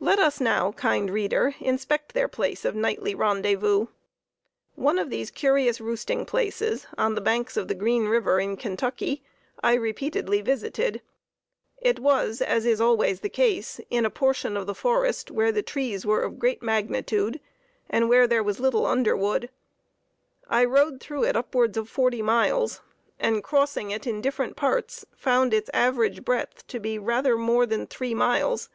[0.00, 3.88] Let us now, kind reader, inspect their place of nightly rendezvous.
[4.74, 9.22] One of these curious roosting places, on the banks of the Green River in Kentucky,
[9.62, 11.02] I repeatedly visited.
[11.76, 15.62] It was, as is always the case, in a portion of the forest where the
[15.62, 17.38] trees were of great magnitude,
[17.90, 19.50] and where there was little underwood.
[20.48, 22.80] I rode through it upwards of forty miles,
[23.20, 27.86] and, crossing it in different parts, found its average breadth to be rather more than
[27.86, 28.70] three miles.